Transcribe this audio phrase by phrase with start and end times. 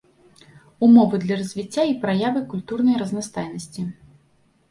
[0.87, 3.81] Умовы для развіцця і праявы культурнай разнастайнасці.